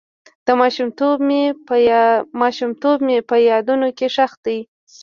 ماشومتوب 2.41 2.77
مې 3.05 3.17
په 3.31 3.35
یادونو 3.49 3.87
کې 3.97 4.07
ښخ 4.15 4.31
دی. 4.45 4.59